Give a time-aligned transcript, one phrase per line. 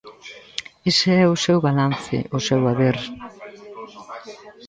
[0.91, 2.97] Ese é o seu balance, o seu haber.